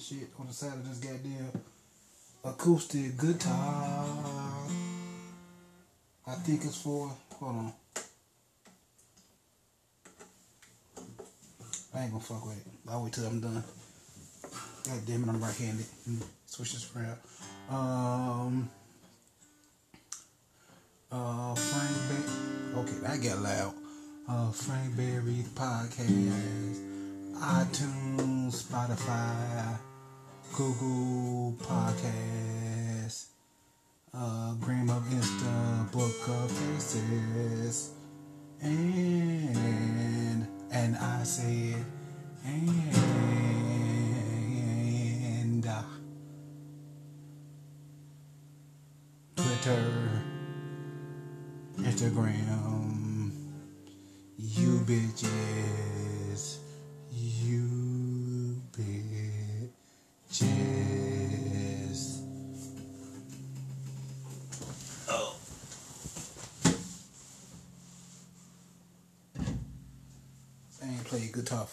[0.00, 1.50] shit on the side of this goddamn
[2.44, 4.04] acoustic guitar.
[6.26, 7.10] I think it's for.
[7.40, 7.72] Hold on.
[11.94, 12.72] I ain't gonna fuck with it.
[12.88, 13.64] I'll wait till I'm done.
[14.84, 15.86] God damn it, I'm right handed.
[16.46, 17.18] Switch this around.
[17.70, 18.70] Um.
[21.10, 22.82] Uh, Frank Berry.
[22.82, 23.74] Okay, that got loud.
[24.28, 26.82] Uh, Frank Berry's podcast.
[27.36, 29.78] iTunes, Spotify,
[30.56, 33.26] Google Podcast,
[34.14, 37.92] uh, Gram of Insta, Book of Faces,
[38.62, 39.54] and
[40.72, 41.84] and I said
[45.26, 45.82] and uh,
[49.36, 50.22] Twitter,
[51.80, 53.30] Instagram,
[54.38, 55.85] you bitches.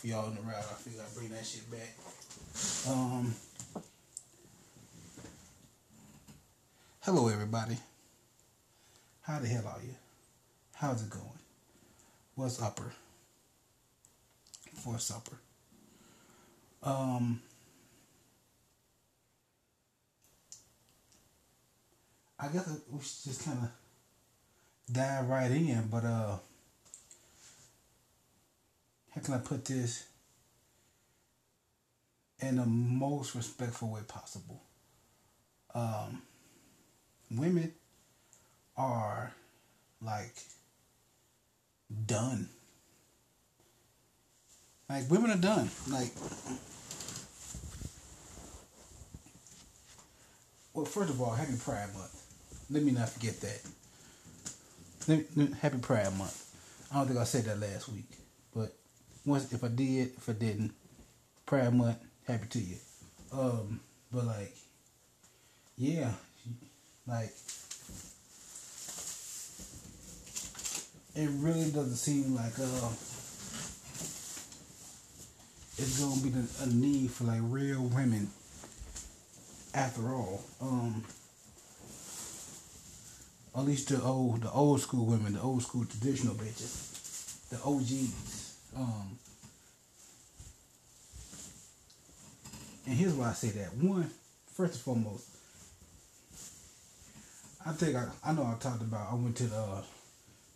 [0.03, 0.57] Y'all in the route.
[0.57, 1.95] I feel I bring that shit back.
[2.89, 3.33] Um.
[7.01, 7.77] Hello, everybody.
[9.21, 9.95] How the hell are you?
[10.73, 11.39] How's it going?
[12.35, 12.91] What's upper?
[14.83, 15.37] for supper.
[16.83, 17.41] Um,
[22.37, 23.69] I guess we should just kind of
[24.93, 26.37] dive right in, but uh,
[29.13, 30.05] how can I put this
[32.39, 34.61] in the most respectful way possible?
[35.73, 36.21] Um,
[37.31, 37.73] women
[38.77, 39.31] are
[40.01, 40.35] like
[42.05, 42.49] done
[44.93, 45.69] like women are done.
[45.89, 46.11] Like,
[50.73, 52.67] well, first of all, Happy Pride Month.
[52.69, 53.61] Let me not forget that.
[55.61, 56.45] Happy Pride Month.
[56.91, 58.05] I don't think I said that last week,
[59.25, 60.73] once if I did, if I didn't,
[61.45, 61.97] Pride Month.
[62.25, 62.77] Happy to you.
[63.31, 63.79] Um,
[64.11, 64.55] but like,
[65.77, 66.11] yeah,
[67.07, 67.33] like.
[71.15, 72.89] It really doesn't seem like uh,
[75.77, 78.29] it's gonna be the, a need for like real women
[79.73, 80.43] after all.
[80.61, 81.03] Um
[83.55, 87.49] at least the old the old school women, the old school traditional bitches.
[87.49, 88.42] The OGs.
[88.75, 89.17] Um
[92.85, 93.73] and here's why I say that.
[93.75, 94.09] One,
[94.53, 95.27] first and foremost,
[97.65, 99.81] I think I I know I talked about I went to the uh,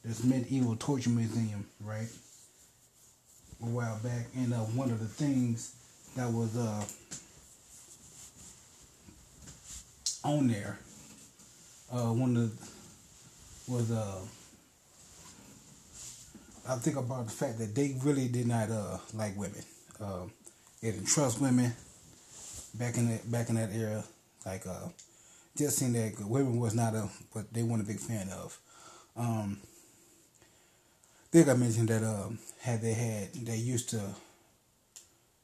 [0.03, 2.07] this medieval torture museum, right?
[3.61, 5.75] a while back, and uh, one of the things
[6.15, 6.83] that was uh,
[10.23, 10.77] on there,
[11.91, 12.59] uh, one of
[13.67, 14.19] the, was uh,
[16.69, 19.63] I think about the fact that they really did not uh, like women.
[20.01, 20.25] Uh,
[20.81, 21.73] they didn't trust women
[22.75, 24.03] back in that back in that era.
[24.45, 24.89] Like uh,
[25.57, 28.59] just seeing that women was not a what they weren't a big fan of.
[29.15, 29.59] Um,
[31.23, 34.01] I think I mentioned that um, had they had they used to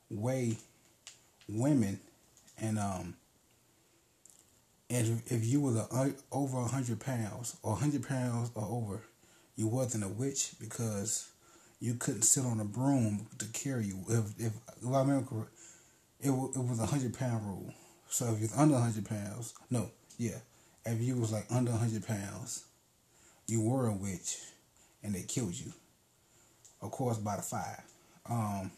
[0.10, 0.58] weigh
[1.48, 2.02] women,
[2.60, 3.16] and um,
[4.90, 5.88] and if you were
[6.34, 9.02] over a hundred pounds or hundred pounds or over,
[9.56, 11.30] you wasn't a witch because
[11.80, 14.00] you couldn't sit on a broom to carry you.
[14.10, 15.48] If if, if I remember
[16.20, 17.74] it it was a hundred pound rule.
[18.10, 20.38] So if you're under hundred pounds, no, yeah,
[20.86, 22.66] if you was like under hundred pounds,
[23.48, 24.38] you were a witch
[25.04, 25.74] and they killed you.
[26.82, 27.84] Of course, by the fire.
[28.30, 28.72] Um,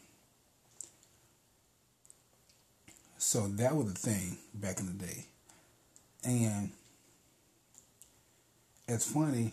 [3.18, 5.26] so that was the thing back in the day.
[6.24, 6.70] And
[8.88, 9.52] it's funny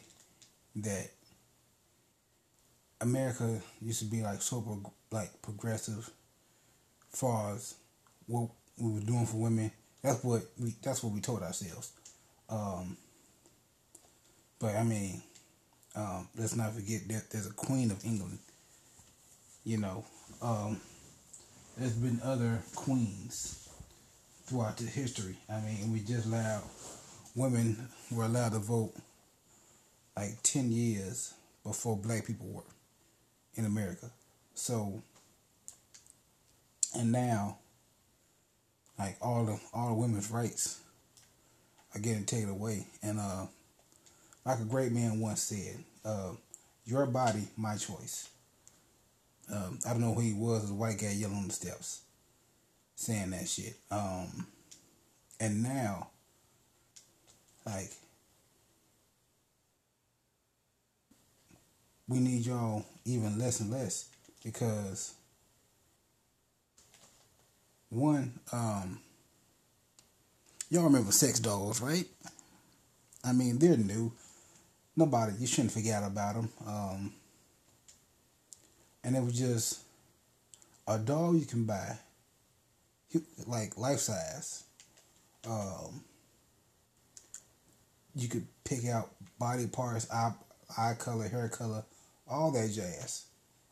[0.76, 1.10] that
[3.02, 4.76] America used to be like super
[5.12, 6.10] like progressive
[7.10, 7.76] far as
[8.28, 9.72] what we were doing for women.
[10.02, 11.92] That's what we that's what we told ourselves.
[12.50, 12.98] Um,
[14.60, 15.22] but I mean,
[15.96, 18.40] um, let's not forget that there's a Queen of England.
[19.64, 20.06] You know,
[20.42, 20.80] um,
[21.78, 23.70] there's been other queens
[24.46, 25.36] throughout the history.
[25.50, 26.64] I mean, we just allowed
[27.36, 28.94] women were allowed to vote
[30.16, 31.34] like ten years
[31.64, 32.64] before black people were
[33.56, 34.12] in America.
[34.54, 35.02] So,
[36.96, 37.58] and now,
[39.00, 40.80] like all the all the women's rights
[41.96, 42.88] are getting taken away.
[43.02, 43.46] And uh,
[44.46, 46.32] like a great man once said, uh,
[46.86, 48.30] "Your body, my choice."
[49.52, 52.02] Um, I don't know who he was, a white guy yelling on the steps,
[52.96, 53.76] saying that shit.
[53.92, 54.48] Um,
[55.40, 56.08] and now,
[57.66, 57.92] like,
[62.14, 64.08] we need y'all even less and less
[64.44, 65.16] because
[67.90, 69.00] one, um,
[70.70, 72.06] y'all remember sex dolls, right?
[73.24, 74.12] I mean, they're new.
[74.96, 76.50] Nobody, you shouldn't forget about them.
[76.68, 77.14] Um,
[79.04, 79.80] and it was just
[80.88, 81.98] a doll you can buy,
[83.48, 84.64] like life size.
[85.50, 86.04] Um,
[88.16, 89.10] you could pick out
[89.40, 90.34] body parts, eye,
[90.78, 91.84] eye color, hair color,
[92.28, 93.26] all that jazz,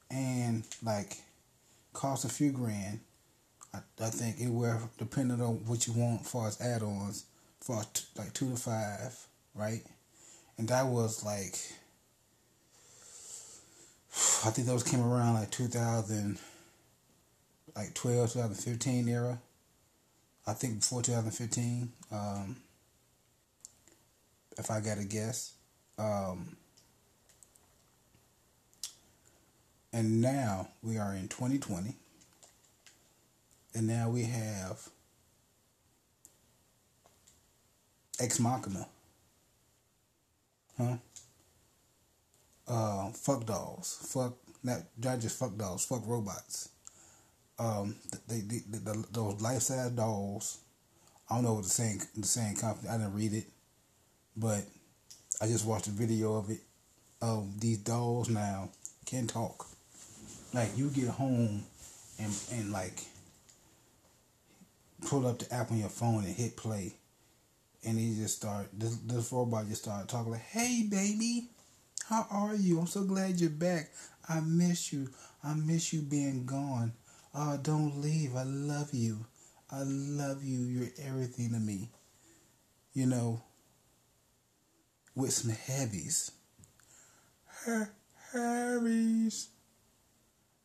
[0.09, 1.17] and like
[1.93, 2.99] cost a few grand.
[3.73, 7.25] I, I think it will depending on what you want for as add-ons,
[7.61, 9.17] for t- like two to five,
[9.55, 9.83] right?
[10.57, 11.57] And that was like
[14.45, 16.37] I think those came around like 2000,
[17.75, 19.39] like 12, 2015 era.
[20.45, 22.57] I think before 2015, um,
[24.57, 25.53] if I got to guess.
[25.97, 26.57] Um,
[29.93, 31.95] and now we are in 2020.
[33.73, 34.89] And now we have
[38.19, 38.87] Ex Machina.
[40.77, 40.97] Huh?
[42.71, 44.33] uh, fuck dolls, fuck
[44.63, 46.69] not, not just fuck dolls, fuck robots.
[47.59, 47.95] Um,
[48.27, 50.59] they, they, they the, those life size dolls.
[51.29, 52.89] I don't know what the same the same company.
[52.89, 53.45] I didn't read it,
[54.35, 54.63] but
[55.41, 56.59] I just watched a video of it.
[57.21, 58.69] Of these dolls now
[59.05, 59.67] can talk.
[60.53, 61.63] Like you get home
[62.19, 62.99] and and like
[65.07, 66.93] pull up the app on your phone and hit play,
[67.85, 71.47] and he just start this this robot just start talking like, "Hey baby,
[72.09, 72.79] how are you?
[72.79, 73.91] I'm so glad you're back.
[74.27, 75.09] I miss you.
[75.43, 76.93] I miss you being gone.
[77.33, 78.35] Oh, don't leave.
[78.35, 79.25] I love you.
[79.71, 80.59] I love you.
[80.65, 81.89] You're everything to me.
[82.93, 83.41] You know,
[85.15, 86.31] with some heavies.
[87.63, 87.93] Her
[88.33, 89.47] Harry's.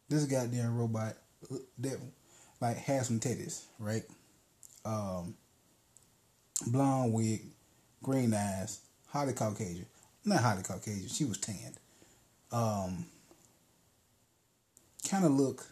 [0.09, 1.15] This goddamn robot
[1.79, 1.99] that
[2.61, 4.05] like has some titties, right?
[4.85, 5.35] Um,
[6.67, 7.43] blonde wig,
[8.03, 9.87] green eyes, highly Caucasian
[10.27, 11.09] not highly Caucasian.
[11.09, 11.77] She was tanned.
[12.53, 13.07] Um,
[15.09, 15.65] kind of look.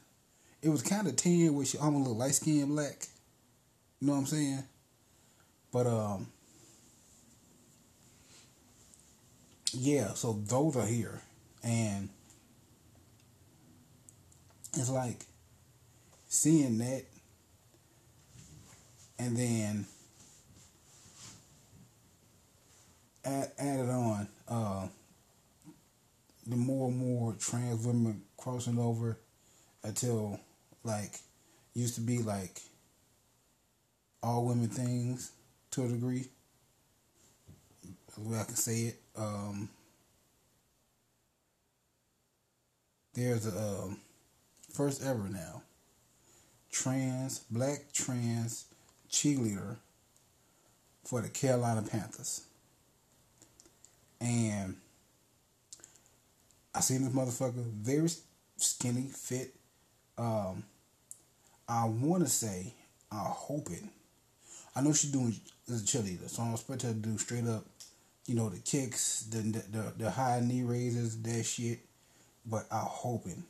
[0.63, 3.07] It was kind of tan, where she almost looked light skinned black.
[4.01, 4.63] You know what I'm saying?
[5.73, 6.29] But um,
[9.73, 10.15] yeah.
[10.15, 11.21] So those are here,
[11.63, 12.09] and
[14.77, 15.25] it's like
[16.29, 17.05] seeing that,
[19.19, 19.87] and then
[23.25, 24.87] add, added on uh,
[26.47, 29.19] the more and more trans women crossing over
[29.83, 30.39] until
[30.83, 31.19] like
[31.75, 32.61] used to be like
[34.23, 35.33] all women things
[35.71, 36.27] to a degree.
[38.15, 39.01] The way I can say it.
[39.17, 39.69] Um,
[43.15, 43.99] there's a um,
[44.75, 45.63] first ever now
[46.71, 48.67] trans black trans
[49.09, 49.77] cheerleader
[51.05, 52.43] for the Carolina Panthers.
[54.21, 54.77] And
[56.75, 58.09] I seen this motherfucker very
[58.57, 59.55] skinny, fit.
[60.19, 60.65] Um,
[61.69, 62.75] I want to say,
[63.13, 63.85] I hope it.
[64.75, 65.35] I know she's doing
[65.71, 67.65] as a cheerleader, so I'm expecting her to do straight up,
[68.27, 71.79] you know, the kicks, the the the, high knee raises, that shit.
[72.45, 73.45] But I'm hoping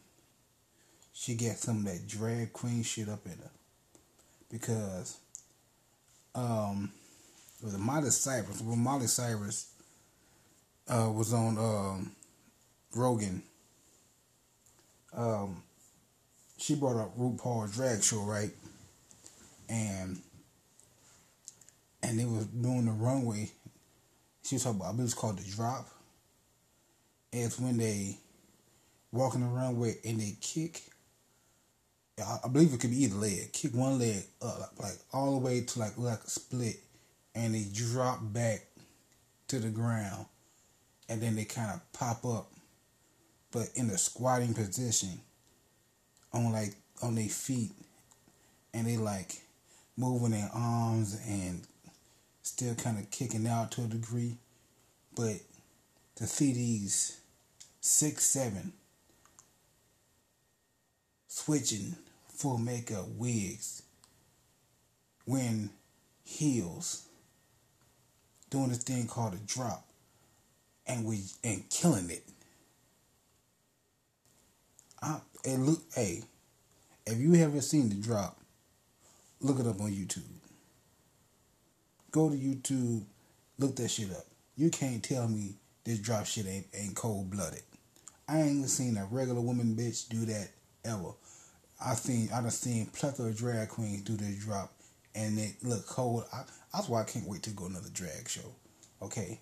[1.15, 3.51] she got some of that drag queen shit up in her,
[4.51, 5.17] because
[6.35, 6.91] um,
[7.63, 9.73] with Miley Cyrus, with Miley Cyrus
[10.89, 12.13] uh, was on um,
[12.95, 13.43] Rogan.
[15.17, 15.63] Um,
[16.59, 18.51] she brought up RuPaul's drag show, right?
[19.69, 20.21] And
[22.03, 23.51] and they was doing the runway.
[24.43, 25.89] She was talking about, I believe it's called the drop.
[27.33, 28.19] It's when they
[29.11, 30.83] walk on the runway and they kick.
[32.19, 33.53] I believe it could be either leg.
[33.53, 36.77] Kick one leg up, like all the way to like like a split,
[37.35, 38.67] and they drop back
[39.49, 40.27] to the ground
[41.09, 42.51] and then they kind of pop up,
[43.51, 45.21] but in a squatting position
[46.33, 47.73] on like on their feet
[48.73, 49.43] and they like
[49.97, 51.63] moving their arms and
[52.43, 54.37] still kind of kicking out to a degree.
[55.15, 55.41] But
[56.17, 57.19] to see these
[57.81, 58.73] six, seven
[61.35, 61.97] switching
[62.29, 63.83] full makeup wigs,
[65.27, 65.69] wearing
[66.23, 67.09] heels,
[68.51, 69.85] doing this thing called a drop,
[70.87, 72.23] and we and killing it.
[75.03, 76.23] I, it look, hey,
[77.05, 78.39] if you haven't seen the drop,
[79.41, 80.23] look it up on YouTube.
[82.13, 83.03] Go to YouTube,
[83.59, 84.25] look that shit up.
[84.57, 87.63] You can't tell me this drop shit ain't ain't cold blooded.
[88.29, 90.51] I ain't seen a regular woman bitch do that
[90.85, 91.11] ever.
[91.85, 94.73] I seen I done seen plethora of drag queens do this drop
[95.15, 96.25] and it look cold.
[96.33, 98.55] I, that's why I can't wait to go another drag show.
[99.03, 99.41] Okay.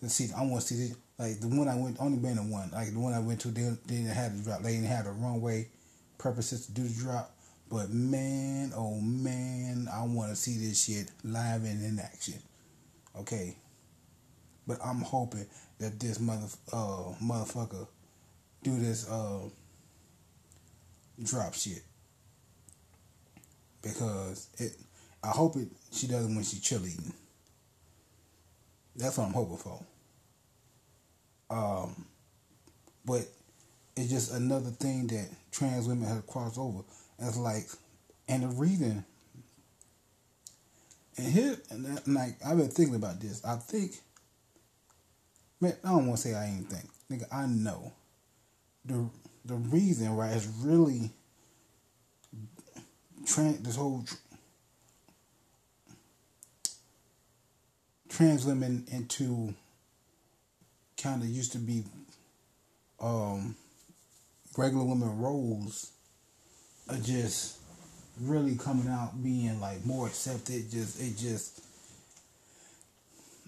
[0.00, 2.70] Let's see I wanna see this like the one I went only been the one.
[2.72, 4.62] Like the one I went to they, they didn't have the drop.
[4.62, 5.68] They didn't have the runway
[6.18, 7.36] purposes to do the drop.
[7.70, 12.40] But man, oh man, I wanna see this shit live and in action.
[13.18, 13.56] Okay.
[14.66, 15.46] But I'm hoping
[15.78, 17.86] that this mother uh motherfucker
[18.62, 19.40] do this uh
[21.20, 21.82] drop shit.
[23.82, 24.76] Because it
[25.22, 27.12] I hope it she does it when she's cheerleading.
[28.96, 29.84] That's what I'm hoping for.
[31.50, 32.06] Um
[33.04, 33.22] but
[33.96, 36.82] it's just another thing that trans women have crossed over.
[37.18, 37.66] It's like
[38.28, 39.04] and the reason
[41.18, 43.44] and here and that, like I've been thinking about this.
[43.44, 44.00] I think
[45.60, 46.88] man, I don't want to say I ain't think.
[47.10, 47.92] Nigga, I know.
[48.84, 49.08] The
[49.44, 51.10] the reason right is really
[53.26, 54.04] trans this whole
[58.08, 59.54] trans women into
[61.00, 61.82] kind of used to be
[63.00, 63.56] um,
[64.56, 65.90] regular women roles
[66.88, 67.58] are just
[68.20, 71.60] really coming out being like more accepted just it just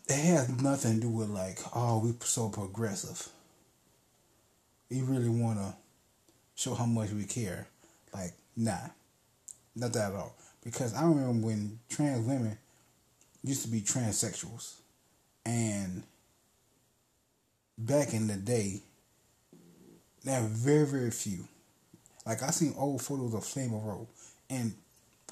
[0.09, 3.29] it has nothing to do with like oh we so progressive.
[4.91, 5.75] We really want to
[6.55, 7.67] show how much we care.
[8.13, 8.89] Like nah
[9.77, 10.35] not that at all.
[10.63, 12.57] Because i remember when trans women
[13.43, 14.75] used to be transsexuals.
[15.45, 16.05] And
[17.77, 18.81] back in the day
[20.25, 21.47] there were very very few.
[22.27, 24.07] Like i seen old photos of flame of Rose
[24.49, 24.75] and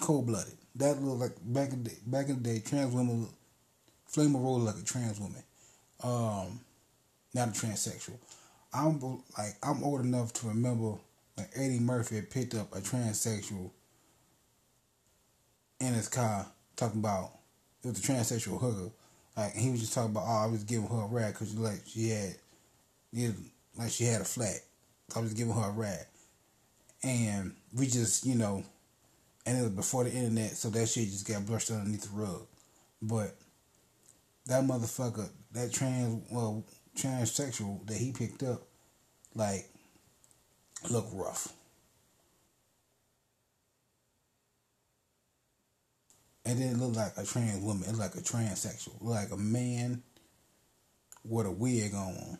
[0.00, 0.54] cold blooded.
[0.76, 3.28] That looked like back in the day, back in the day, trans women
[4.12, 5.42] Flame of Rose like a trans woman,
[6.02, 6.60] um,
[7.32, 8.18] not a transsexual.
[8.74, 9.00] I'm
[9.38, 10.96] like I'm old enough to remember
[11.34, 13.70] when Eddie Murphy picked up a transsexual
[15.80, 16.46] in his car,
[16.76, 17.32] talking about
[17.82, 18.92] it was a transsexual hooker.
[19.36, 21.82] Like he was just talking about, oh, I was giving her a ride because like
[21.86, 22.36] she had,
[23.76, 24.60] like she had a flat.
[25.14, 26.06] I was giving her a ride,
[27.02, 28.64] and we just you know
[29.44, 32.46] and it was before the internet, so that shit just got brushed underneath the rug.
[33.00, 33.34] But
[34.46, 36.64] that motherfucker, that trans, well,
[36.96, 38.62] transsexual that he picked up,
[39.34, 39.68] like,
[40.90, 41.48] look rough.
[46.44, 47.88] And then it looked like a trans woman.
[47.88, 50.02] It like a transsexual, like a man
[51.24, 52.38] with a wig on.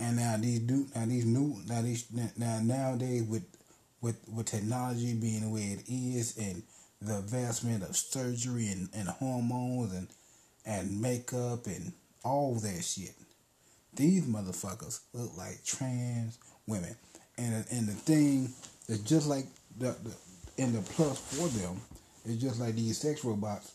[0.00, 3.44] And now these do now these new now these now nowadays with
[4.00, 6.62] with with technology being the way it is and
[7.00, 10.08] the advancement of surgery and, and hormones and
[10.64, 11.92] and makeup and
[12.24, 13.14] all that shit.
[13.94, 16.94] These motherfuckers look like trans women.
[17.36, 18.52] And and the thing
[18.88, 19.46] is just like
[19.78, 21.80] the, the and the plus for them
[22.24, 23.72] is just like these sex robots.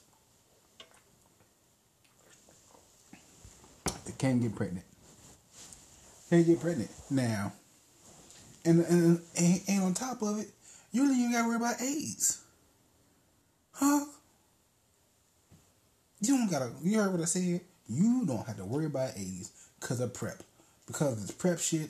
[4.06, 4.86] They can't get pregnant.
[6.30, 6.92] Can't get pregnant.
[7.10, 7.54] Now
[8.66, 10.48] and, and, and, and on top of it,
[10.92, 12.42] you don't even got to worry about AIDS.
[13.74, 14.06] Huh?
[16.22, 17.62] You don't got to, you heard what I said?
[17.90, 20.42] You don't have to worry about AIDS because of PrEP.
[20.88, 21.90] Because this PrEP shit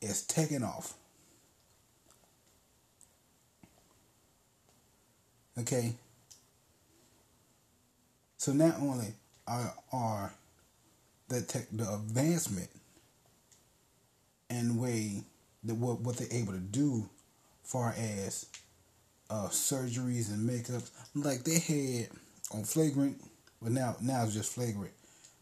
[0.00, 0.94] is taking off.
[5.58, 5.92] Okay?
[8.38, 9.12] So not only
[9.46, 10.32] are, are
[11.28, 12.70] the tech, the advancement
[14.48, 15.22] and way
[15.64, 17.08] that what what they're able to do,
[17.62, 18.46] far as
[19.30, 20.90] uh, surgeries and makeups.
[21.14, 22.08] Like they had
[22.52, 23.22] on flagrant,
[23.62, 24.92] but now now it's just flagrant.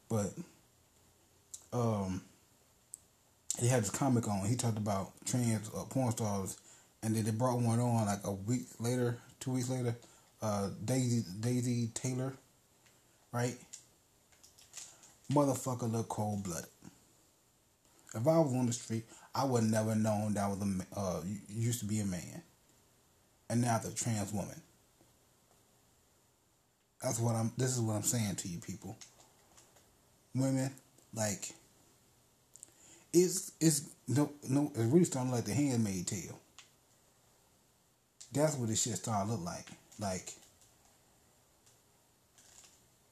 [0.09, 0.33] But
[1.73, 2.23] um,
[3.59, 4.47] he had this comic on.
[4.47, 6.59] He talked about trans uh, porn stars,
[7.03, 9.97] and then they brought one on like a week later, two weeks later.
[10.43, 12.35] Uh, Daisy Daisy Taylor,
[13.33, 13.57] right?
[15.33, 16.69] Motherfucker look cold blooded.
[18.15, 21.81] If I was on the street, I would never known that was a uh, used
[21.81, 22.43] to be a man.
[23.51, 24.61] and now they're trans woman.
[27.03, 27.53] That's what I'm.
[27.57, 28.97] This is what I'm saying to you people.
[30.35, 30.71] Women
[31.15, 31.51] like
[33.13, 36.39] it's it's no no it's really starting to look like the handmaid tale.
[38.33, 39.67] That's what this shit started look like.
[39.99, 40.33] Like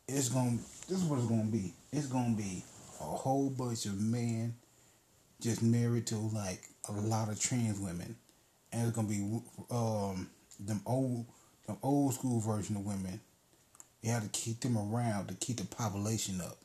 [0.09, 1.73] it's gonna this is what it's gonna be.
[1.93, 2.63] It's gonna be
[3.01, 4.55] a whole bunch of men
[5.41, 8.17] just married to like a lot of trans women,
[8.73, 10.29] and it's gonna be um
[10.61, 11.27] them old
[11.67, 13.21] them old school version of women.
[14.03, 16.59] You have to keep them around to keep the population up.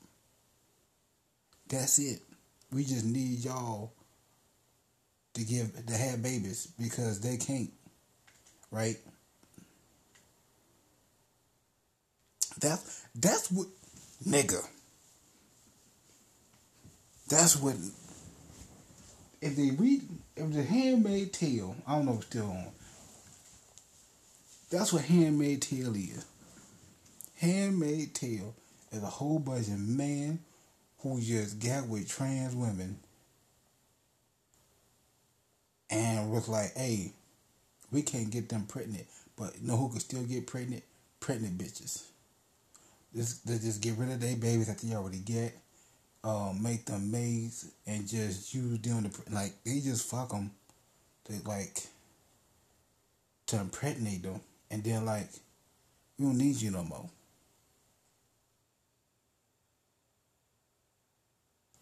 [1.68, 2.22] That's it.
[2.74, 3.94] We just need y'all
[5.34, 7.72] to give to have babies because they can't,
[8.72, 8.98] right?
[12.60, 13.68] That's that's what
[14.26, 14.66] nigga.
[17.30, 17.76] That's what
[19.42, 20.04] if they read
[20.36, 22.68] if the handmaid tale, I don't know if it's still on.
[24.70, 26.26] That's what handmaid tale is.
[27.40, 28.54] Handmaid tale
[28.92, 30.40] is a whole bunch of men
[31.02, 32.98] who just got with trans women
[35.90, 37.12] and was like, hey,
[37.92, 39.06] we can't get them pregnant,
[39.36, 40.84] but you know who can still get pregnant?
[41.20, 42.04] Pregnant bitches.
[43.16, 45.58] Just, they just get rid of their babies that they already get,
[46.24, 50.52] um, make them maids, and just use them to, like, they just fuck them
[51.26, 51.84] to, like,
[53.48, 54.40] to impregnate them.
[54.70, 55.28] And then, like,
[56.18, 57.10] we don't need you no more.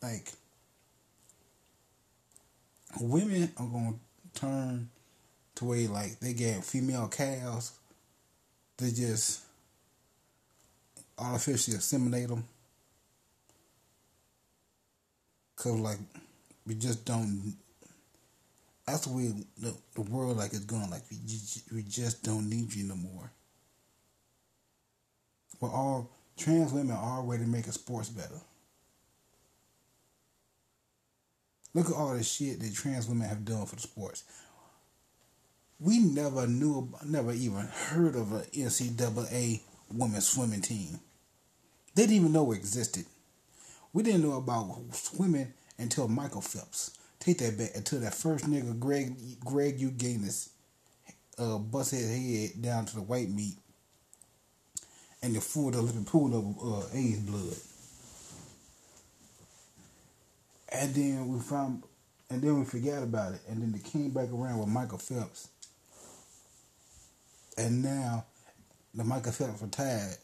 [0.02, 0.32] Like
[3.00, 3.96] women are gonna
[4.34, 4.90] turn
[5.56, 7.74] to where like they get female cows
[8.78, 9.42] they just
[11.18, 12.44] artificially assimilate them
[15.56, 16.00] cause like
[16.66, 17.54] we just don't
[18.90, 20.90] that's the way the, the world like is going.
[20.90, 21.18] Like we,
[21.74, 23.32] we just don't need you no more.
[25.60, 28.40] We're all trans women are already making sports better
[31.74, 34.24] Look at all the shit that trans women have done for the sports.
[35.80, 39.62] We never knew, never even heard of an NCAA
[39.94, 41.00] women's swimming team.
[41.96, 43.06] They didn't even know it existed.
[43.94, 46.98] We didn't know about swimming until Michael Phelps.
[47.20, 50.50] Take that back until that first nigga Greg Greg Louganis
[51.38, 53.56] uh, bust his head down to the white meat
[55.22, 57.58] and the full the living pool of uh, AIDS blood.
[60.72, 61.84] And then we found,
[62.30, 63.42] and then we forgot about it.
[63.50, 65.50] And then they came back around with Michael Phelps.
[67.58, 68.26] And now,
[68.94, 70.18] the Michael Phelps retired.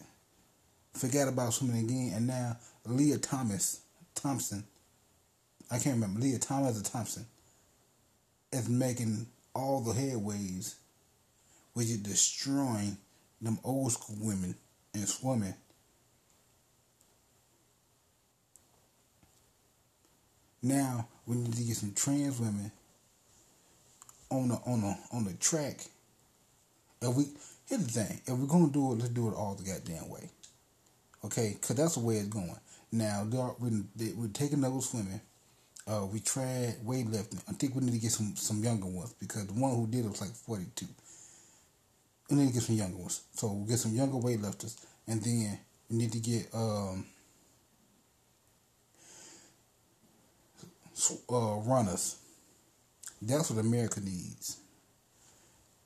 [0.94, 2.14] Forgot about swimming again.
[2.16, 3.82] And now, Lia Thomas,
[4.14, 4.64] Thompson,
[5.72, 7.26] I can't remember, Lia Thomas or Thompson,
[8.52, 10.76] is making all the headways,
[11.74, 12.98] which is destroying
[13.42, 14.56] them old school women
[14.94, 15.56] in swimming
[20.66, 22.72] Now we need to get some trans women
[24.32, 25.80] on the on the on the track.
[27.04, 27.26] If we
[27.68, 30.28] here's the thing, if we're gonna do it, let's do it all the goddamn way.
[31.24, 32.58] Okay, cause that's the way it's going.
[32.92, 33.84] Now we're,
[34.16, 35.22] we're taking those women.
[35.88, 37.44] Uh, we tried weightlifting.
[37.48, 40.04] I think we need to get some some younger ones because the one who did
[40.04, 40.88] it was like forty two.
[42.32, 43.22] We need to get some younger ones.
[43.36, 45.60] So we'll get some younger weightlifters, and then
[45.92, 47.06] we need to get um
[51.30, 52.18] uh, runners.
[53.22, 54.58] That's what America needs.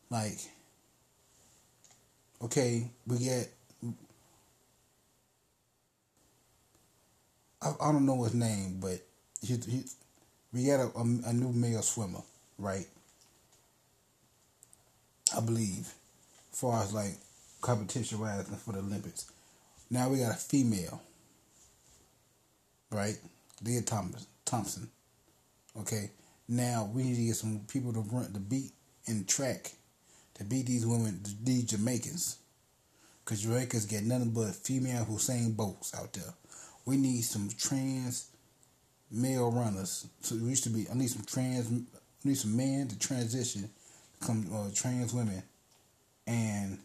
[0.10, 0.40] Like,
[2.44, 3.50] okay, we get.
[7.62, 9.00] I, I don't know his name, but
[9.42, 9.84] he, he
[10.54, 12.22] we got a, a, a new male swimmer,
[12.58, 12.88] right?
[15.36, 15.94] I believe,
[16.52, 17.14] as far as like
[17.62, 19.32] competition wise for the Olympics.
[19.92, 21.02] Now we got a female,
[22.92, 23.18] right?
[23.64, 24.90] Lia Thomas Thompson.
[25.78, 26.12] Okay,
[26.48, 28.72] now we need to get some people to run the beat
[29.08, 29.72] and track
[30.36, 32.38] to beat these women, these Jamaicans.
[33.24, 36.34] Because Jamaicans get nothing but female Usain Bolts out there.
[36.86, 38.30] We need some trans
[39.12, 40.08] male runners.
[40.22, 41.72] So we used to be, I need some trans,
[42.24, 43.70] need some men to transition,
[44.22, 45.44] come uh, trans women,
[46.28, 46.80] and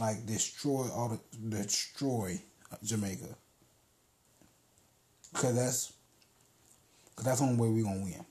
[0.00, 2.40] like destroy all the, destroy
[2.82, 3.36] Jamaica.
[5.32, 5.92] Because that's
[7.18, 8.24] Cause that's the only way we're gonna win.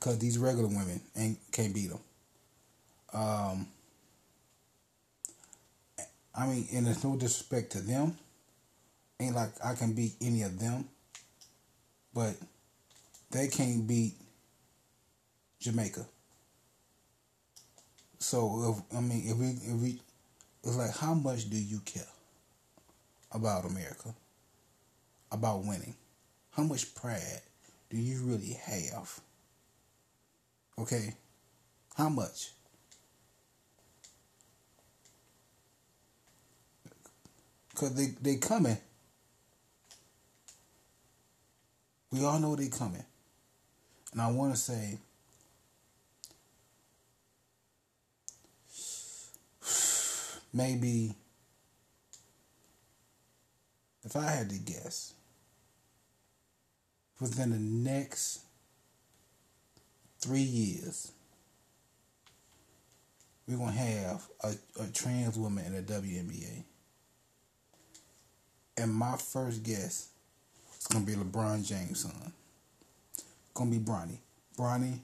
[0.00, 2.00] Cause these regular women ain't can't beat them.
[3.12, 3.68] Um,
[6.34, 8.16] I mean, and there's no disrespect to them.
[9.20, 10.88] Ain't like I can beat any of them,
[12.14, 12.36] but
[13.30, 14.14] they can't beat
[15.58, 16.06] Jamaica.
[18.18, 20.00] So if I mean if we if we
[20.64, 22.08] it's like how much do you care
[23.30, 24.14] about America?
[25.32, 25.94] About winning?
[26.52, 27.40] How much pride
[27.88, 29.20] do you really have?
[30.78, 31.14] Okay?
[31.96, 32.50] How much?
[37.74, 38.76] Cause they they coming.
[42.12, 43.04] We all know they coming.
[44.12, 44.98] And I want to say
[50.52, 51.14] maybe
[54.04, 55.14] if I had to guess
[57.20, 58.40] within the next
[60.20, 61.12] three years
[63.50, 66.62] we're gonna have a, a trans woman in the WNBA.
[68.76, 70.08] And my first guess
[70.78, 72.32] is gonna be LeBron James' son.
[73.54, 74.18] Gonna be Bronny.
[74.56, 75.00] Bronny,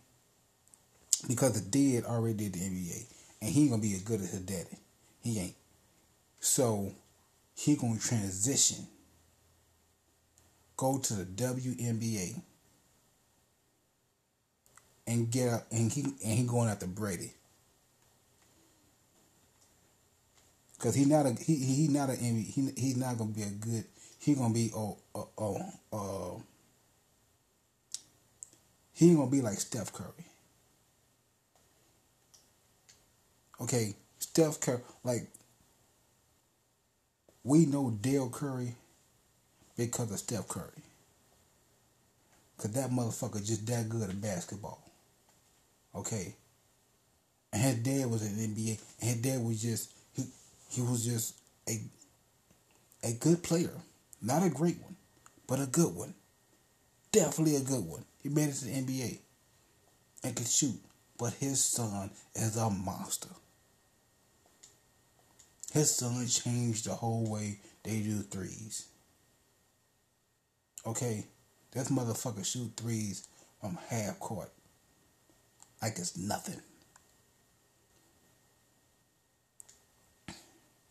[1.27, 3.05] because the dad already did the NBA,
[3.43, 4.79] and he ain't gonna be as good as his daddy.
[5.23, 5.55] He ain't.
[6.39, 6.93] So
[7.57, 8.87] he gonna transition,
[10.77, 12.41] go to the WNBA,
[15.07, 17.33] and get up, and he and he going after Brady.
[20.79, 23.85] Cause he not a he he not a he he's not gonna be a good
[24.19, 26.41] he gonna be oh oh oh uh,
[28.93, 30.27] he gonna be like Steph Curry.
[33.61, 35.29] Okay, Steph Curry like
[37.43, 38.75] we know Dell Curry
[39.77, 40.83] because of Steph Curry.
[42.59, 44.83] Cause that motherfucker just that good at basketball.
[45.95, 46.35] Okay.
[47.53, 50.25] And his dad was in the NBA and his dad was just he
[50.71, 51.35] he was just
[51.69, 51.81] a
[53.03, 53.73] a good player.
[54.23, 54.97] Not a great one,
[55.47, 56.15] but a good one.
[57.13, 58.05] Definitely a good one.
[58.23, 59.19] He made it to the NBA
[60.25, 60.81] and could shoot.
[61.19, 63.29] But his son is a monster.
[65.73, 68.87] His son changed the whole way they do threes.
[70.87, 71.27] Okay?
[71.73, 73.27] This motherfucker shoot threes
[73.61, 74.51] from half court.
[75.83, 76.61] Like it's nothing.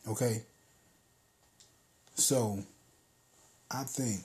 [0.07, 0.43] Okay?
[2.15, 2.59] So,
[3.71, 4.21] I think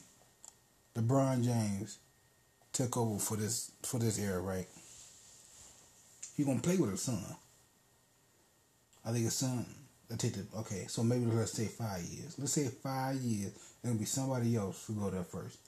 [0.94, 1.98] LeBron James
[2.72, 4.66] took over for this for this era, right?
[6.36, 7.24] He gonna play with his son.
[9.04, 9.66] I think his son.
[10.12, 10.16] I
[10.58, 10.86] okay.
[10.88, 12.36] So maybe let's say five years.
[12.38, 13.52] Let's say five years.
[13.84, 15.58] Gonna be somebody else who go there first.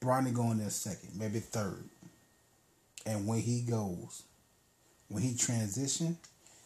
[0.00, 1.84] Bronny going there second, maybe third.
[3.06, 4.22] And when he goes,
[5.08, 6.16] when he transition,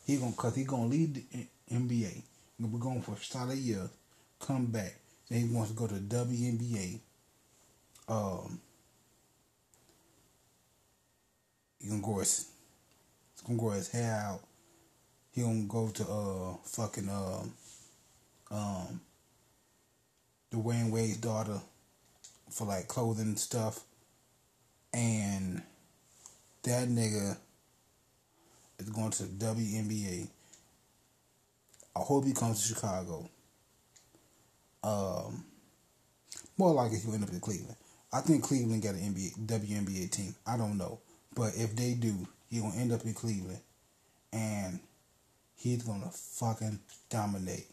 [0.07, 2.23] he gonna cause he gonna lead the NBA.
[2.61, 3.89] We're going for a solid year.
[4.41, 4.95] Come back.
[5.29, 7.01] Then he wants to go to WNBA.
[8.09, 8.61] Um,
[11.79, 12.49] he gonna grow his,
[13.35, 14.41] he's gonna grow his hair out.
[15.33, 17.53] He gonna go to uh fucking um
[18.51, 19.01] um
[20.53, 21.61] Dwyane Wade's daughter
[22.51, 23.81] for like clothing stuff,
[24.93, 25.63] and
[26.63, 27.37] that nigga
[28.79, 30.29] is going to WNBA
[31.99, 33.29] I hope he comes to Chicago.
[34.85, 35.45] Um,
[36.57, 37.77] more likely he'll end up in Cleveland.
[38.13, 40.35] I think Cleveland got an NBA, WNBA team.
[40.47, 41.01] I don't know,
[41.35, 42.15] but if they do,
[42.49, 43.61] he gonna end up in Cleveland,
[44.33, 44.79] and
[45.57, 46.79] he's gonna fucking
[47.11, 47.67] dominate.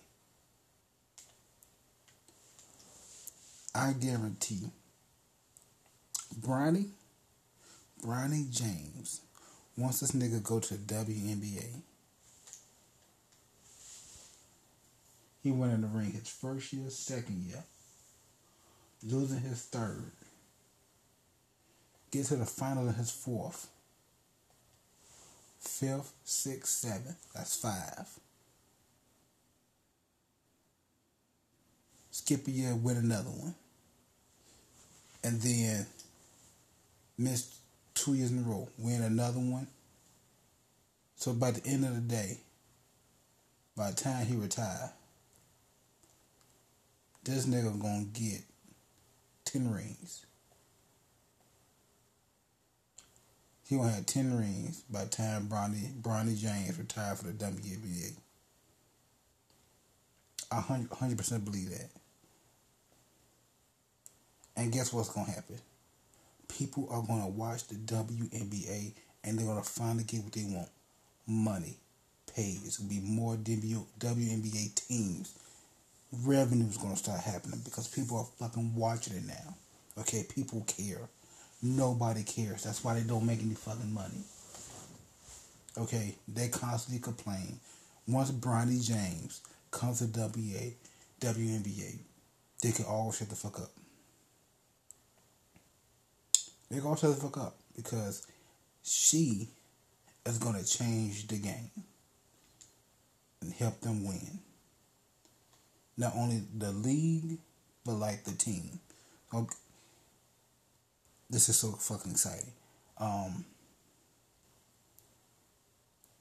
[3.75, 4.69] I guarantee.
[6.39, 6.89] Bronny,
[8.01, 9.21] Bronny James,
[9.77, 11.81] once this nigga go to WNBA
[15.45, 17.63] He went in the ring his first year, second year,
[19.03, 20.11] losing his third.
[22.09, 23.67] Get to the final in his fourth.
[25.59, 27.27] Fifth, sixth, seventh.
[27.35, 28.07] That's five.
[32.09, 33.53] Skip a year, win another one.
[35.25, 35.87] And then
[37.17, 37.57] miss
[37.95, 39.65] two years in a row, win another one.
[41.15, 42.37] So by the end of the day,
[43.75, 44.91] by the time he retired,
[47.23, 48.41] this nigga gonna get
[49.45, 50.27] 10 rings.
[53.67, 58.11] He gonna have 10 rings by the time Bronny, Bronny James retired for the WNBA.
[60.51, 61.89] I 100% believe that.
[64.57, 65.57] And guess what's gonna happen?
[66.47, 70.69] People are gonna watch the WNBA and they're gonna finally get what they want.
[71.27, 71.77] Money.
[72.33, 72.57] Pay.
[72.63, 75.33] It's gonna be more WNBA teams
[76.23, 79.55] revenue is going to start happening because people are fucking watching it now.
[79.97, 81.01] Okay, people care.
[81.61, 82.63] Nobody cares.
[82.63, 84.23] That's why they don't make any fucking money.
[85.77, 87.59] Okay, they constantly complain.
[88.07, 89.41] Once Bronny James
[89.71, 90.71] comes to WA,
[91.19, 91.97] WNBA,
[92.61, 93.71] they can all shut the fuck up.
[96.69, 98.25] They can all shut the fuck up because
[98.83, 99.49] she
[100.25, 101.71] is to change the game
[103.41, 104.39] and help them win.
[105.97, 107.39] Not only the league,
[107.85, 108.79] but like the team.
[109.33, 109.55] Okay.
[111.29, 112.51] This is so fucking exciting.
[112.97, 113.45] Um,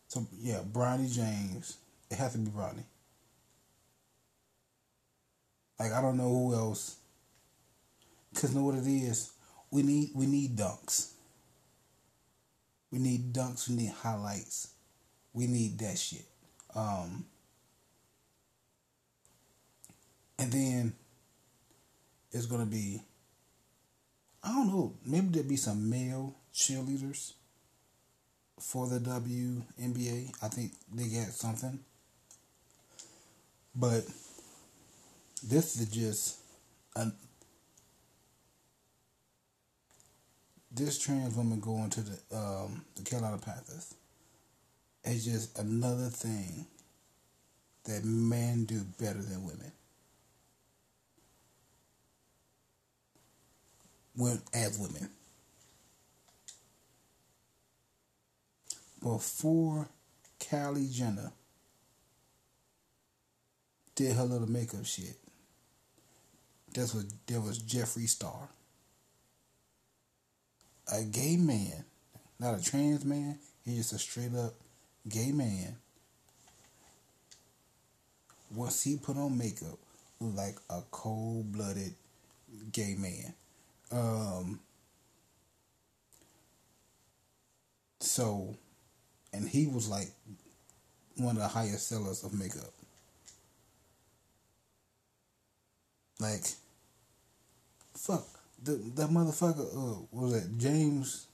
[0.08, 1.78] so yeah, Bronny James.
[2.10, 2.84] It has to be Bronny.
[5.78, 6.96] Like I don't know who else.
[8.34, 9.33] Cause know what it is.
[9.74, 11.10] We need we need dunks.
[12.92, 13.68] We need dunks.
[13.68, 14.68] We need highlights.
[15.32, 16.24] We need that shit.
[16.76, 17.24] Um,
[20.38, 20.92] and then
[22.30, 23.02] it's gonna be.
[24.44, 24.92] I don't know.
[25.04, 27.32] Maybe there'll be some male cheerleaders
[28.60, 30.34] for the WNBA.
[30.40, 31.80] I think they got something.
[33.74, 34.04] But
[35.42, 36.36] this is just
[36.94, 37.10] a,
[40.74, 43.94] this trans woman going to the um, the Carolina Panthers
[45.04, 46.66] is just another thing
[47.84, 49.72] that men do better than women.
[54.16, 55.10] When as women.
[59.02, 59.88] Before
[60.40, 61.32] Kylie Jenner
[63.94, 65.16] did her little makeup shit,
[66.72, 68.48] that's what there was Jeffree Star
[70.92, 71.84] a gay man,
[72.38, 74.54] not a trans man, he's just a straight up
[75.08, 75.76] gay man.
[78.54, 79.78] Once he put on makeup,
[80.20, 81.94] like a cold blooded
[82.72, 83.34] gay man.
[83.90, 84.60] Um,
[88.00, 88.56] so,
[89.32, 90.08] and he was like
[91.16, 92.72] one of the highest sellers of makeup.
[96.20, 96.44] Like,
[97.94, 98.26] fuck,
[98.64, 101.26] the that motherfucker uh, was that James,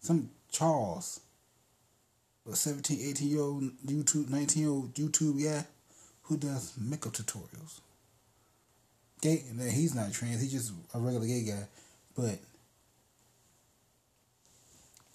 [0.00, 1.20] some Charles,
[2.50, 5.62] a 17, 18 year old YouTube, 19 year old YouTube yeah
[6.22, 7.80] who does makeup tutorials.
[9.20, 11.66] Gay, and he's not trans, he's just a regular gay guy,
[12.16, 12.38] but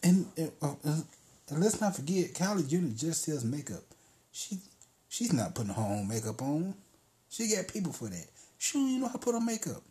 [0.04, 3.84] and, and, uh, and let's not forget, Kylie Jenner just sells makeup.
[4.32, 4.58] She
[5.08, 6.73] she's not putting her own makeup on.
[7.30, 8.28] She got people for that.
[8.58, 9.82] She don't even know how to put on makeup.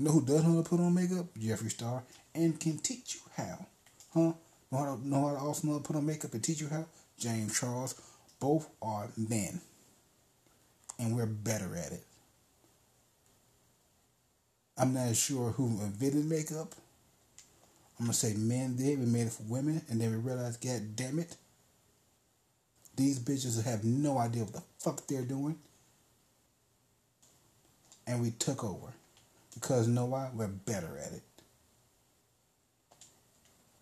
[0.00, 1.26] You know who does know how to put on makeup?
[1.38, 2.02] Jeffree Star.
[2.34, 3.66] And can teach you how.
[4.14, 4.32] Huh?
[4.72, 6.62] Know how to, know how to also know how to put on makeup and teach
[6.62, 6.86] you how?
[7.18, 8.00] James Charles.
[8.40, 9.60] Both are men.
[10.98, 12.02] And we're better at it.
[14.78, 16.74] I'm not sure who invented makeup.
[17.98, 18.98] I'm gonna say men did.
[18.98, 21.36] We made it for women, and then we realized, God damn it,
[22.96, 25.58] these bitches have no idea what the fuck they're doing,
[28.06, 28.94] and we took over.
[29.54, 30.30] Because you know why?
[30.32, 31.22] We're better at it.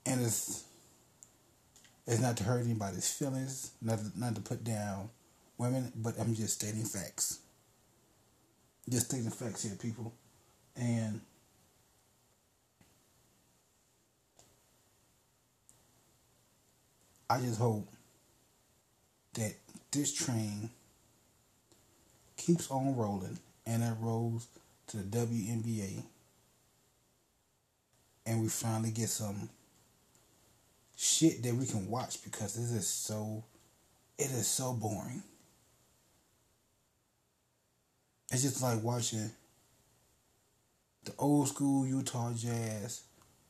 [0.06, 0.64] And it's
[2.06, 5.10] it's not to hurt anybody's feelings, not to, not to put down
[5.58, 7.40] women, but I'm just stating facts.
[8.88, 10.14] Just stating facts here, people.
[10.74, 11.20] And
[17.28, 17.86] I just hope
[19.34, 19.52] that
[19.90, 20.70] this train
[22.38, 24.48] keeps on rolling and it rolls
[24.88, 26.02] to the WNBA
[28.26, 29.48] and we finally get some
[30.96, 33.44] shit that we can watch because this is so
[34.18, 35.22] it is so boring.
[38.30, 39.30] It's just like watching
[41.04, 43.02] the old school Utah Jazz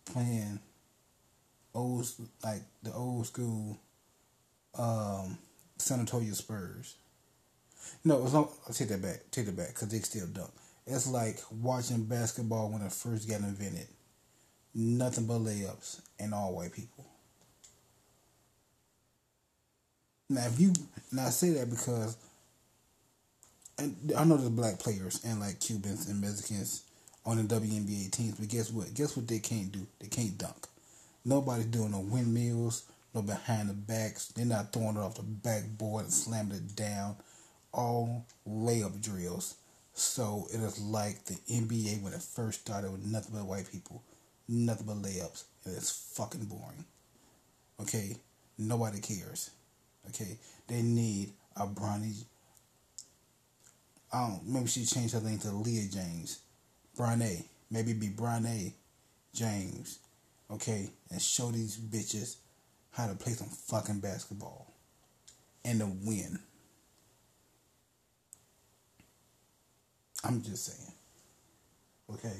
[0.04, 0.60] playing
[1.74, 2.08] old
[2.44, 3.78] like the old school
[4.78, 5.38] um,
[5.78, 6.94] San Antonio Spurs.
[8.04, 8.50] No, it's not.
[8.68, 9.22] I take that back.
[9.30, 10.50] Take that back because they still dunk.
[10.90, 13.88] It's like watching basketball when it first got invented.
[14.74, 17.04] Nothing but layups and all white people.
[20.30, 20.72] Now, if you
[21.12, 22.16] now say that because
[23.78, 26.82] and I know there's black players and like Cubans and Mexicans
[27.24, 28.92] on the WNBA teams, but guess what?
[28.94, 29.86] Guess what they can't do?
[30.00, 30.66] They can't dunk.
[31.24, 34.28] Nobody's doing no windmills, no behind the backs.
[34.28, 37.16] They're not throwing it off the backboard and slamming it down.
[37.72, 39.54] All layup drills.
[39.98, 44.04] So it is like the NBA when it first started with nothing but white people,
[44.46, 45.42] nothing but layups.
[45.64, 46.84] And it's fucking boring.
[47.80, 48.16] Okay?
[48.56, 49.50] Nobody cares.
[50.08, 50.38] Okay?
[50.68, 52.14] They need a Bronny.
[54.12, 56.40] I don't maybe she changed her name to Leah James.
[56.96, 57.42] Bronny.
[57.68, 58.74] Maybe be Bronny
[59.34, 59.98] James.
[60.48, 60.90] Okay?
[61.10, 62.36] And show these bitches
[62.92, 64.72] how to play some fucking basketball.
[65.64, 66.38] and to win.
[70.24, 70.92] I'm just saying.
[72.12, 72.36] Okay.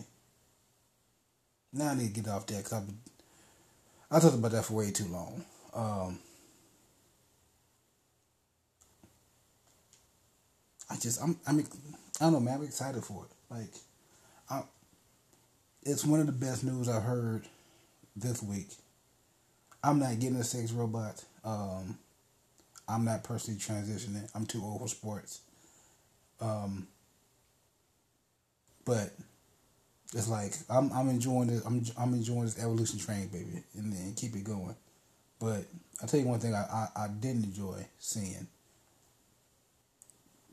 [1.73, 2.89] Now I need to get off that because I've
[4.11, 5.45] I talked about that for way too long.
[5.75, 6.19] Um,
[10.91, 13.55] I just I'm I'm I don't know man I'm excited for it.
[13.55, 13.75] Like,
[14.51, 14.63] I
[15.83, 17.47] it's one of the best news I've heard
[18.17, 18.69] this week.
[19.85, 21.23] I'm not getting a sex robot.
[21.45, 21.99] Um,
[22.89, 24.29] I'm not personally transitioning.
[24.35, 25.41] I'm too old for sports.
[26.41, 26.89] Um,
[28.89, 29.11] but
[30.15, 31.63] it's like I'm I'm enjoying this.
[31.67, 34.75] I'm I'm enjoying this evolution train, baby, and then keep it going.
[35.39, 35.67] But
[36.01, 36.63] I'll tell you one thing I,
[36.97, 38.49] I, I didn't enjoy seeing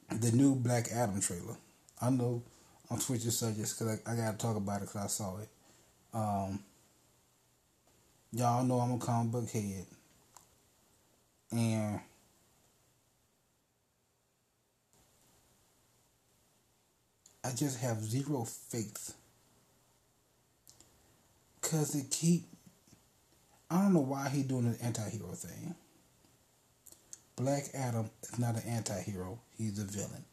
[0.10, 1.56] the new Black Adam trailer.
[2.02, 2.44] I know
[2.92, 5.50] I'm switching subjects because I, I got to talk about it because I saw it.
[6.14, 6.60] Um,
[8.34, 9.86] y'all know I'm a comic book head.
[11.52, 12.02] And
[17.46, 19.14] I just have zero faith.
[21.62, 22.46] Because they keep.
[23.70, 25.76] I don't know why he doing an anti hero thing.
[27.36, 30.24] Black Adam is not an anti hero, he's a villain.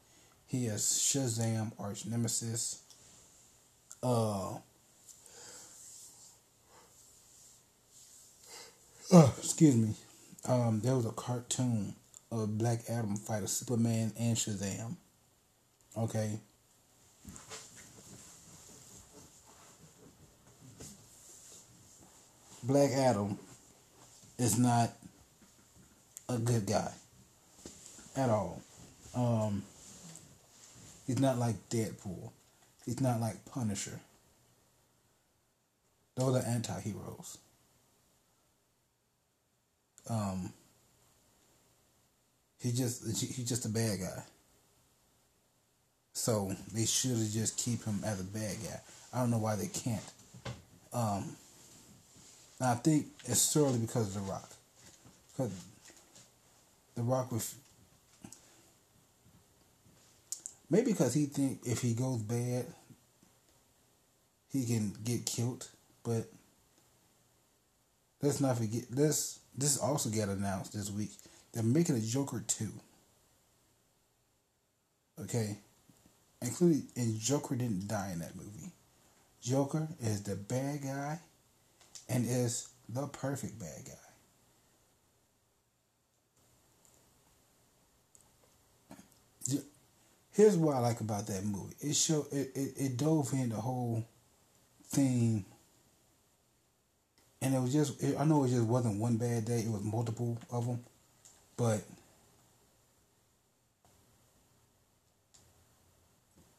[0.46, 2.82] He is Shazam, arch nemesis.
[4.02, 4.54] Uh,
[9.12, 9.94] uh, excuse me.
[10.48, 11.94] Um, there was a cartoon
[12.30, 14.96] of Black Adam fight a Superman and Shazam.
[15.96, 16.38] Okay.
[22.64, 23.38] Black Adam
[24.38, 24.92] is not
[26.28, 26.92] a good guy
[28.16, 28.62] at all.
[29.14, 29.62] Um,
[31.06, 32.30] he's not like Deadpool.
[32.86, 34.00] He's not like Punisher.
[36.14, 37.38] Those are anti-heroes.
[40.08, 40.52] Um,
[42.60, 44.22] he just he's just a bad guy.
[46.12, 48.80] So they should have just keep him as a bad guy.
[49.12, 50.02] I don't know why they can't.
[50.92, 51.36] Um,
[52.60, 54.50] I think it's solely because of The Rock.
[55.30, 55.52] Because
[56.94, 57.54] The Rock was
[60.70, 62.66] maybe because he think if he goes bad,
[64.50, 65.68] he can get killed.
[66.04, 66.26] But
[68.20, 69.40] let's not forget this.
[69.56, 71.10] This also got announced this week.
[71.52, 72.72] They're making a Joker two.
[75.20, 75.58] Okay,
[76.44, 78.70] including and Joker didn't die in that movie.
[79.42, 81.18] Joker is the bad guy,
[82.08, 83.92] and is the perfect bad guy.
[90.32, 91.74] Here's what I like about that movie.
[91.80, 94.04] It show it, it, it dove in the whole
[94.86, 95.44] theme
[97.42, 99.60] and it was just I know it just wasn't one bad day.
[99.60, 100.80] It was multiple of them,
[101.56, 101.80] but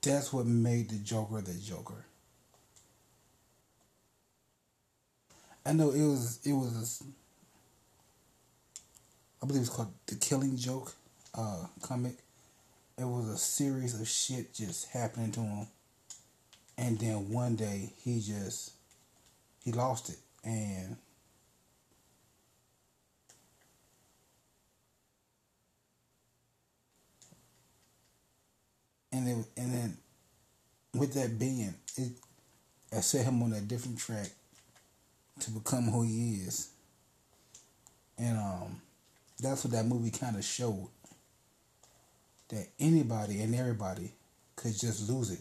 [0.03, 2.05] that's what made the Joker the Joker.
[5.65, 7.01] I know it was it was
[9.41, 10.93] I believe it's called the Killing Joke
[11.33, 12.17] uh, comic.
[12.97, 15.67] It was a series of shit just happening to him,
[16.77, 18.73] and then one day he just
[19.63, 20.97] he lost it and
[29.13, 29.97] and then and then
[30.93, 32.11] with that being it
[32.95, 34.29] I set him on a different track
[35.39, 36.69] to become who he is.
[38.17, 38.81] And um
[39.39, 40.89] that's what that movie kind of showed
[42.49, 44.11] that anybody and everybody
[44.55, 45.39] could just lose it.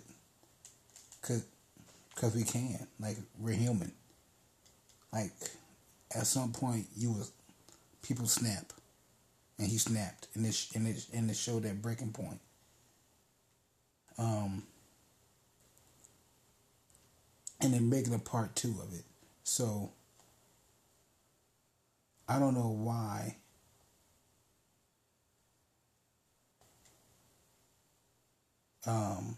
[1.21, 1.45] Cause,
[2.17, 2.87] cause we can.
[2.99, 3.93] Like we're human
[5.13, 5.33] like
[6.15, 7.33] at some point you was
[8.03, 8.73] people snap,
[9.59, 12.41] and he snapped, and it and it and it showed that breaking point.
[14.19, 14.63] Um,
[17.61, 19.05] and then making a part two of it.
[19.45, 19.93] So
[22.29, 23.37] I don't know why.
[28.85, 29.37] Um,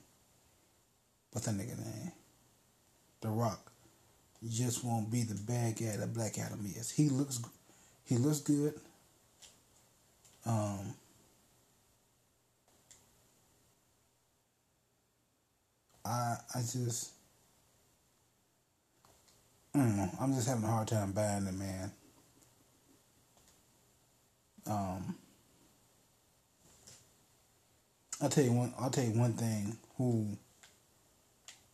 [1.33, 2.13] what's that nigga name?
[3.21, 3.71] The Rock
[4.49, 6.91] just won't be the bad guy that Black Adam is.
[6.91, 7.41] He looks
[8.05, 8.75] he looks good.
[10.47, 10.95] Um,
[16.05, 17.11] I I just
[19.75, 20.11] I don't know.
[20.21, 21.91] I'm just having a hard time buying it, man.
[24.67, 25.17] Um,
[28.21, 28.73] I'll tell you one.
[28.79, 29.77] I'll tell you one thing.
[29.99, 30.37] Who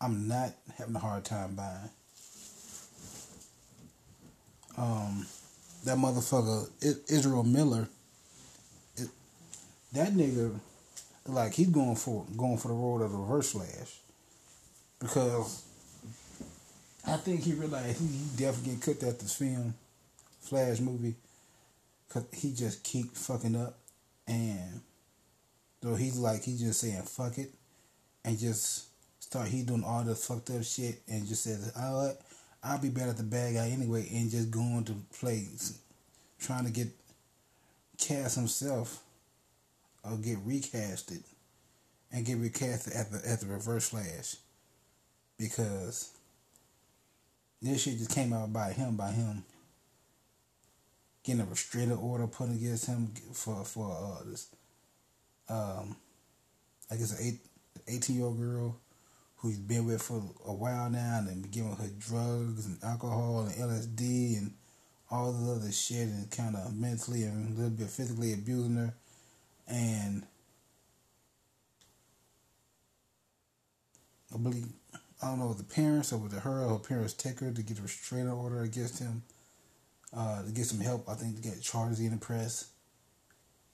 [0.01, 1.91] I'm not having a hard time buying
[4.81, 5.27] um,
[5.85, 6.69] that motherfucker
[7.11, 7.89] Ezra Miller
[9.93, 10.59] that nigga,
[11.27, 14.01] like he's going for going for the role of the reverse Flash,
[15.01, 15.65] because
[17.07, 19.75] I think he realized he, he definitely get cooked at this film,
[20.41, 21.15] Flash movie,
[22.09, 23.79] cause he just keep fucking up,
[24.29, 24.81] and
[25.83, 27.51] so he's like he's just saying fuck it,
[28.25, 28.85] and just
[29.21, 32.13] start he doing all the fucked up shit and just says, "Oh,
[32.63, 35.47] I'll be better at the bad guy anyway," and just going to play,
[36.39, 36.89] trying to get
[37.97, 39.03] cast himself
[40.05, 41.23] or get recasted
[42.13, 44.37] and get recasted at the at the Reverse Flash
[45.41, 46.11] because
[47.63, 49.43] this shit just came out by him by him
[51.25, 54.49] getting a restraining order put against him for for uh, this
[55.49, 55.97] um
[56.91, 57.41] I guess an eight,
[57.89, 58.77] 18 year old girl
[59.37, 63.47] who he's been with for a while now and then giving her drugs and alcohol
[63.49, 64.53] and LSD and
[65.11, 68.95] all the other shit and kind of mentally and a little bit physically abusing her.
[69.67, 70.27] And
[74.35, 74.67] I believe
[75.23, 77.83] I don't know the parents or it her her parents take her to get a
[77.83, 79.23] restraining order against him
[80.17, 82.71] uh, to get some help I think to get charges in the press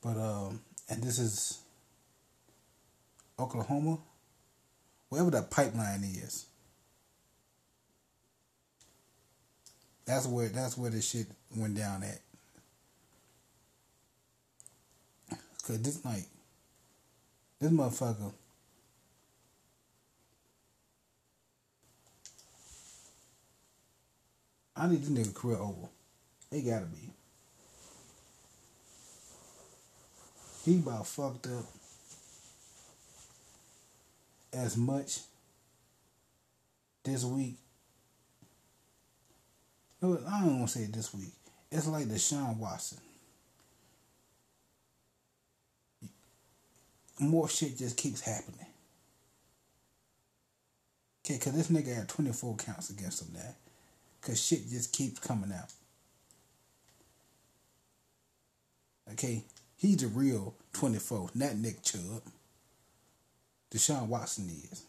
[0.03, 1.61] but um and this is
[3.38, 3.99] Oklahoma
[5.09, 6.47] wherever that pipeline is.
[10.05, 11.26] That's where that's where this shit
[11.57, 12.20] went down at.
[15.66, 16.26] Cause this like
[17.61, 18.32] this motherfucker
[24.77, 25.89] I need this nigga career over.
[26.53, 27.11] It gotta be.
[30.64, 31.64] He about fucked up
[34.53, 35.20] as much
[37.05, 37.57] this week.
[40.03, 41.33] I don't want to say this week.
[41.70, 42.99] It's like the Deshaun Watson.
[47.18, 48.66] More shit just keeps happening.
[51.24, 53.55] Okay, because this nigga had 24 counts against him now.
[54.27, 55.70] Because shit just keeps coming out.
[59.12, 59.45] Okay,
[59.77, 62.22] he's the real 24, not Nick Chubb.
[63.70, 64.83] Deshaun Watson is.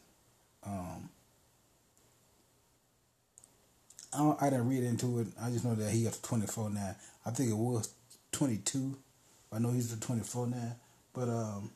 [0.65, 1.09] Um,
[4.11, 5.27] I don't, I didn't read into it.
[5.39, 6.95] I just know that he up to 24 now.
[7.23, 7.93] I think it was
[8.31, 8.97] 22.
[9.53, 10.75] I know he's the 24 now.
[11.13, 11.69] But, um,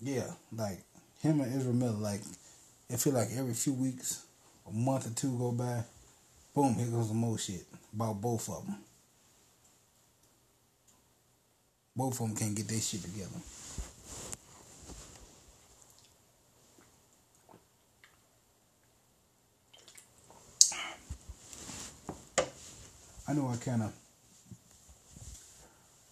[0.00, 0.80] yeah, like,
[1.22, 2.22] him and Ezra Miller, like,
[2.90, 4.24] it feel like every few weeks,
[4.70, 5.82] a month or two go by,
[6.54, 7.64] boom, here goes some more shit
[7.94, 8.76] about both of them.
[11.96, 13.40] Both of them can't get their shit together.
[23.28, 23.92] I know I kind of,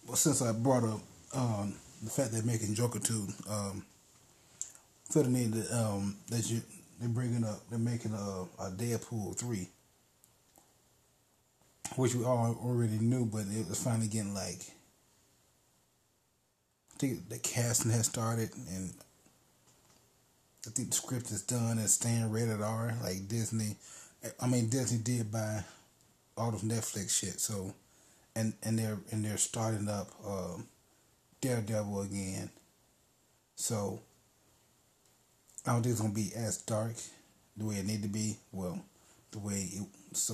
[0.05, 0.99] well, since I brought up
[1.33, 3.85] um, the fact they're making Joker 2, um,
[5.09, 6.61] feel the need that, um, that you,
[6.99, 9.67] they're bringing up, they're making a, a Deadpool 3,
[11.95, 14.61] which we all already knew, but it was finally getting like,
[16.93, 18.93] I think the casting has started and
[20.67, 23.77] I think the script is done and staying rated R, like Disney.
[24.41, 25.63] I mean, Disney did buy
[26.35, 27.39] all of Netflix shit.
[27.39, 27.73] So,
[28.35, 30.67] and and they're and they're starting up um,
[31.39, 32.49] Daredevil again.
[33.55, 34.01] So,
[35.67, 36.95] I don't think it's gonna be as dark
[37.57, 38.37] the way it need to be.
[38.53, 38.79] Well,
[39.31, 39.87] the way it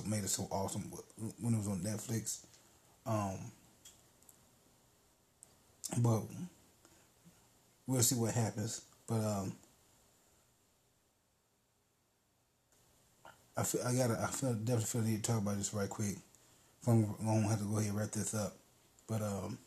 [0.08, 0.84] made it so awesome
[1.42, 2.40] when it was on Netflix.
[3.06, 3.52] Um,
[5.98, 6.22] but
[7.88, 8.82] we'll see what happens.
[9.08, 9.54] But um,
[13.58, 16.18] I feel I gotta I feel definitely feel need to talk about this right quick.
[16.88, 18.56] I'm gonna have to go ahead and wrap this up.
[19.08, 19.58] But um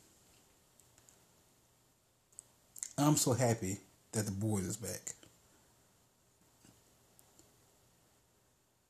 [2.98, 3.78] I'm so happy
[4.12, 5.14] that the boys is back.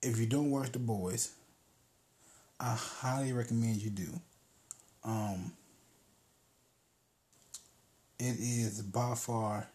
[0.02, 1.32] If you don't watch the boys,
[2.60, 4.20] I highly recommend you do.
[5.04, 5.52] Um
[8.18, 9.68] it is by far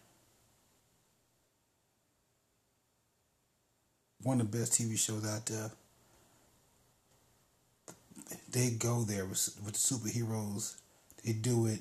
[4.22, 5.70] one of the best TV shows out there.
[8.50, 10.76] They go there with, with superheroes.
[11.24, 11.80] They do it.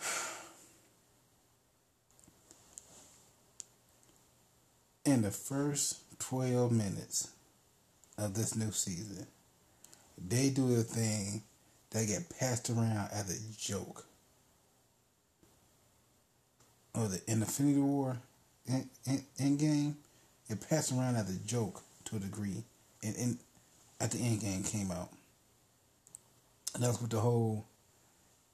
[5.04, 7.30] In the first 12 minutes
[8.16, 9.26] of this new season,
[10.16, 11.42] they do a thing
[11.90, 14.06] that get passed around as a joke.
[16.94, 18.16] Or the Infinity War
[18.66, 19.96] in, game
[20.48, 22.62] it passed around as a joke to a degree,
[23.02, 23.38] and, and
[24.00, 25.10] at the end game came out.
[26.74, 27.64] And that's with the whole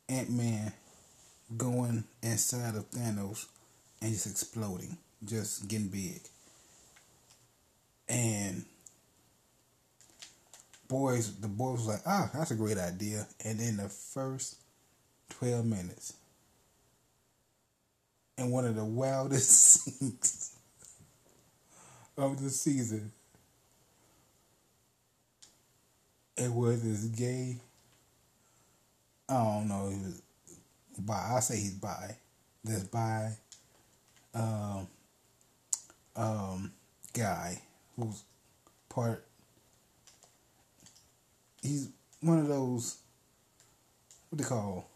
[0.09, 0.73] Ant Man
[1.57, 3.47] going inside of Thanos
[4.01, 6.21] and just exploding, just getting big.
[8.09, 8.65] And
[10.89, 13.27] boys, the boys was like, ah, that's a great idea.
[13.45, 14.57] And in the first
[15.31, 16.15] 12 minutes,
[18.39, 20.57] in one of the wildest scenes
[22.17, 23.13] of the season,
[26.37, 27.57] it was this gay,
[29.29, 30.23] I don't know, he was
[31.01, 32.17] by, I say he's by,
[32.65, 33.33] this by,
[34.35, 34.87] um,
[36.17, 36.73] um,
[37.13, 37.61] guy
[37.99, 38.23] who's
[38.89, 39.25] part.
[41.63, 41.91] He's
[42.21, 42.99] one of those
[44.31, 44.89] what they call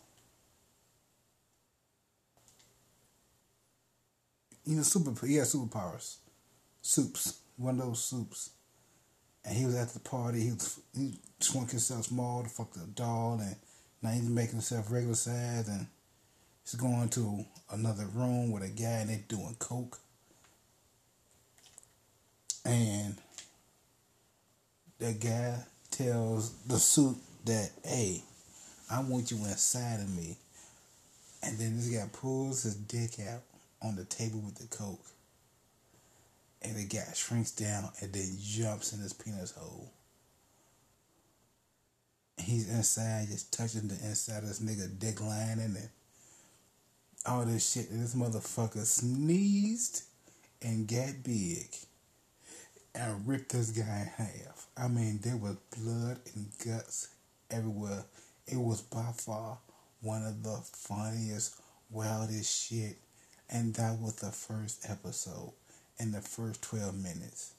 [4.64, 6.16] you know super he has superpowers.
[6.80, 7.40] Soups.
[7.57, 8.50] One of those soups.
[9.44, 10.40] And he was at the party.
[10.40, 13.57] He was, he shrunk himself small to fuck the doll and
[14.03, 15.86] now he's making himself regular size and
[16.64, 19.98] he's going to another room with a guy and they're doing coke
[22.64, 23.16] and
[24.98, 25.56] the guy
[25.90, 28.22] tells the suit that, hey,
[28.90, 30.36] I want you inside of me.
[31.42, 33.40] And then this guy pulls his dick out
[33.82, 35.04] on the table with the coke.
[36.62, 39.90] And the guy shrinks down and then jumps in his penis hole.
[42.38, 45.88] He's inside, just touching the inside of this nigga dick lining and
[47.26, 47.90] all this shit.
[47.90, 50.04] And this motherfucker sneezed
[50.60, 51.68] and got big
[52.95, 54.66] and ripped this guy in half.
[54.76, 57.09] I mean, there was blood and guts
[57.51, 58.05] everywhere.
[58.47, 59.59] It was by far
[60.01, 62.97] one of the funniest, wildest shit.
[63.49, 65.53] And that was the first episode
[65.99, 67.55] in the first 12 minutes.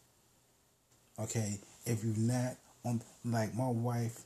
[1.19, 4.21] Okay, if you're not on, like my wife,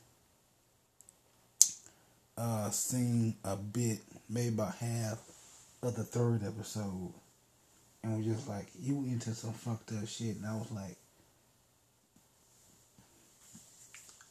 [2.36, 3.98] uh, seen a bit,
[4.28, 5.18] maybe about half
[5.82, 7.12] of the third episode
[8.02, 10.36] and was just like, you into some fucked up shit.
[10.36, 10.96] And I was like,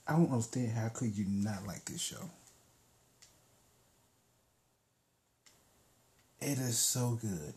[0.07, 2.30] I don't understand how could you not like this show.
[6.39, 7.53] It is so good.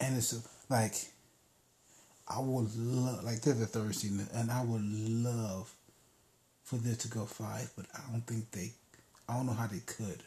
[0.00, 0.34] And it's
[0.68, 0.94] like,
[2.26, 5.72] I would love, like, there's a third season, and I would love
[6.64, 8.72] for this to go five, but I don't think they,
[9.28, 10.22] I don't know how they could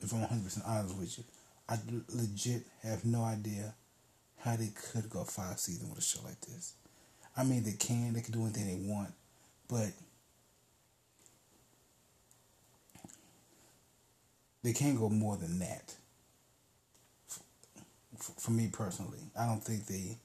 [0.00, 1.24] if I'm 100% honest with you,
[1.68, 1.78] I
[2.08, 3.74] legit have no idea
[4.38, 6.74] how they could go five seasons with a show like this.
[7.36, 9.12] I mean, they can, they can do anything they want,
[9.68, 9.90] but
[14.62, 15.94] they can't go more than that.
[18.18, 20.18] For, for me personally, I don't think they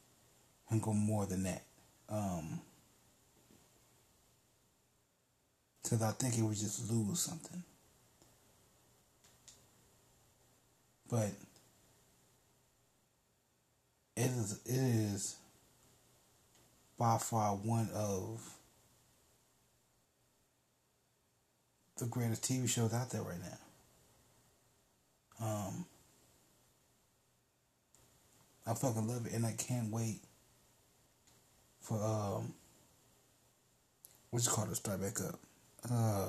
[0.69, 1.63] can go more than that.
[2.09, 2.61] Um,
[5.83, 7.61] because I think it would just lose something.
[11.09, 11.31] But
[14.15, 15.35] it is it is
[16.97, 18.41] by far one of
[21.97, 23.57] the greatest TV shows out there right now.
[25.45, 25.85] Um,
[28.65, 30.19] I fucking love it, and I can't wait
[31.81, 32.53] for um,
[34.31, 35.39] what you call it, start back up.
[35.89, 36.27] Uh,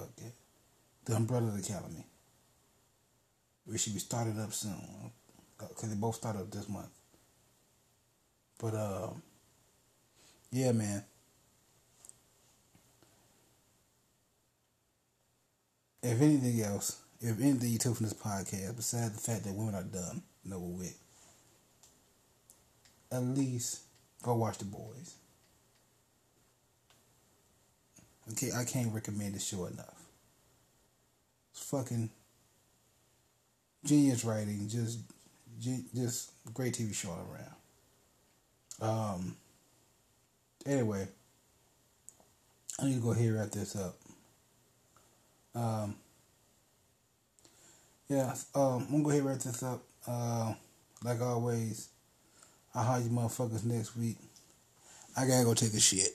[1.05, 2.05] the Umbrella Academy.
[3.67, 5.11] We should be started up soon
[5.59, 6.91] because they both start up this month.
[8.59, 9.09] But uh,
[10.51, 11.05] yeah, man.
[16.03, 19.75] If anything else, if anything you took from this podcast, besides the fact that women
[19.75, 20.97] are dumb and with,
[23.11, 23.81] at least
[24.23, 25.17] go watch The Boys.
[28.33, 30.03] Okay, I can't recommend the show enough.
[31.53, 32.11] It's fucking
[33.87, 34.99] genius writing, just
[35.95, 38.91] just great TV show around.
[38.91, 39.37] Um.
[40.67, 41.07] Anyway,
[42.81, 43.97] I need to go ahead and wrap this up.
[45.55, 45.95] Um.
[48.09, 49.83] Yeah, um, I'm gonna go ahead and wrap this up.
[50.07, 50.55] Uh,
[51.03, 51.89] like always,
[52.75, 54.17] I'll have you motherfuckers next week.
[55.17, 56.15] I gotta go take a shit.